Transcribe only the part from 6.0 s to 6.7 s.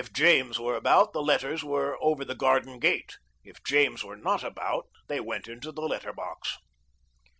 box.